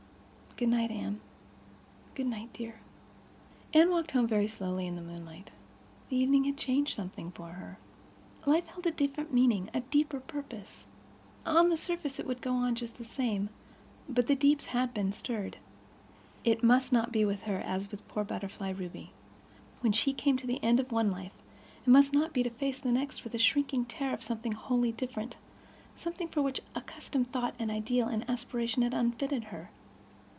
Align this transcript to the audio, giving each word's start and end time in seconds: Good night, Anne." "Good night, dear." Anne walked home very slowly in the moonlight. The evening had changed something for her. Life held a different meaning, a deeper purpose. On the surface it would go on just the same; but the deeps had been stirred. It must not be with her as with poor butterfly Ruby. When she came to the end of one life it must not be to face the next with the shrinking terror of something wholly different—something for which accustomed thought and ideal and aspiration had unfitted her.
Good 0.57 0.69
night, 0.69 0.91
Anne." 0.91 1.19
"Good 2.13 2.27
night, 2.27 2.53
dear." 2.53 2.75
Anne 3.73 3.89
walked 3.89 4.11
home 4.11 4.27
very 4.27 4.45
slowly 4.47 4.85
in 4.85 4.95
the 4.95 5.01
moonlight. 5.01 5.49
The 6.09 6.17
evening 6.17 6.43
had 6.43 6.55
changed 6.55 6.93
something 6.95 7.31
for 7.31 7.53
her. 7.53 7.79
Life 8.45 8.67
held 8.67 8.85
a 8.85 8.91
different 8.91 9.33
meaning, 9.33 9.71
a 9.73 9.79
deeper 9.81 10.19
purpose. 10.19 10.85
On 11.47 11.69
the 11.69 11.77
surface 11.77 12.19
it 12.19 12.27
would 12.27 12.41
go 12.43 12.53
on 12.53 12.75
just 12.75 12.99
the 12.99 13.03
same; 13.03 13.49
but 14.07 14.27
the 14.27 14.35
deeps 14.35 14.65
had 14.65 14.93
been 14.93 15.11
stirred. 15.13 15.57
It 16.43 16.61
must 16.61 16.93
not 16.93 17.11
be 17.11 17.25
with 17.25 17.41
her 17.45 17.57
as 17.57 17.89
with 17.89 18.07
poor 18.07 18.23
butterfly 18.23 18.69
Ruby. 18.69 19.13
When 19.79 19.93
she 19.93 20.13
came 20.13 20.37
to 20.37 20.45
the 20.45 20.63
end 20.63 20.79
of 20.79 20.91
one 20.91 21.09
life 21.09 21.33
it 21.83 21.89
must 21.89 22.13
not 22.13 22.33
be 22.33 22.43
to 22.43 22.51
face 22.51 22.77
the 22.79 22.91
next 22.91 23.23
with 23.23 23.33
the 23.33 23.39
shrinking 23.39 23.85
terror 23.85 24.13
of 24.13 24.21
something 24.21 24.51
wholly 24.51 24.91
different—something 24.91 26.27
for 26.27 26.43
which 26.43 26.61
accustomed 26.75 27.31
thought 27.31 27.55
and 27.57 27.71
ideal 27.71 28.07
and 28.07 28.29
aspiration 28.29 28.83
had 28.83 28.93
unfitted 28.93 29.45
her. 29.45 29.71